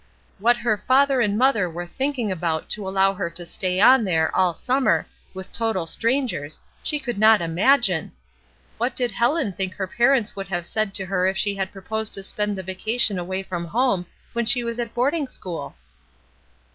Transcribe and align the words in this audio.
What 0.39 0.57
her 0.57 0.77
father 0.87 1.21
and 1.21 1.37
mother 1.37 1.69
were 1.69 1.85
thinking 1.85 2.31
about 2.31 2.69
to 2.71 2.89
allow 2.89 3.13
her 3.13 3.29
to 3.29 3.45
stay 3.45 3.79
on 3.79 4.03
there, 4.03 4.35
all 4.35 4.55
summer, 4.55 5.05
with 5.35 5.51
total 5.51 5.85
strangers, 5.85 6.59
she 6.81 6.97
could 6.97 7.19
not 7.19 7.39
imagine! 7.39 8.11
What 8.79 8.95
did 8.95 9.11
Helen 9.11 9.53
think 9.53 9.75
her 9.75 9.85
parents 9.85 10.35
would 10.35 10.47
have 10.47 10.65
said 10.65 10.95
to 10.95 11.05
her 11.05 11.27
if 11.27 11.37
she 11.37 11.53
had 11.53 11.71
proposed 11.71 12.15
to 12.15 12.23
spend 12.23 12.57
the 12.57 12.63
vacation 12.63 13.19
away 13.19 13.43
from 13.43 13.65
home, 13.65 14.07
when 14.33 14.47
she 14.47 14.63
was 14.63 14.79
at 14.79 14.95
boarding 14.95 15.27
school?" 15.27 15.75